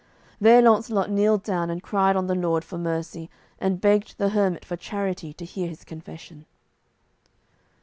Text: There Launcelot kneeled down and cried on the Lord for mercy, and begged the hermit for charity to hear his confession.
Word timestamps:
There 0.39 0.63
Launcelot 0.63 1.11
kneeled 1.11 1.43
down 1.43 1.69
and 1.69 1.83
cried 1.83 2.15
on 2.15 2.25
the 2.25 2.33
Lord 2.33 2.65
for 2.65 2.79
mercy, 2.79 3.29
and 3.59 3.79
begged 3.79 4.17
the 4.17 4.29
hermit 4.29 4.65
for 4.65 4.75
charity 4.75 5.31
to 5.33 5.45
hear 5.45 5.67
his 5.69 5.83
confession. 5.83 6.47